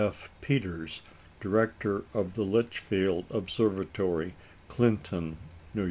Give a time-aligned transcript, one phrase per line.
[0.03, 0.31] F.
[0.41, 1.01] Peters,
[1.39, 4.33] director of the Litchfield Observatory,
[4.67, 5.37] Clinton
[5.75, 5.79] (N.Y.)